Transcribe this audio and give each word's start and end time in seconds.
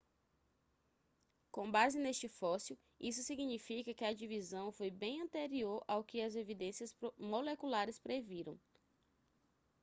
com 1.51 1.69
base 1.71 1.99
neste 1.99 2.27
fóssil 2.27 2.75
isso 2.99 3.21
significa 3.21 3.93
que 3.93 4.03
a 4.03 4.11
divisão 4.15 4.71
foi 4.71 4.89
bem 4.89 5.21
anterior 5.21 5.83
ao 5.87 6.03
que 6.03 6.21
as 6.23 6.33
evidências 6.33 6.95
moleculares 7.19 7.99
previram 7.99 8.59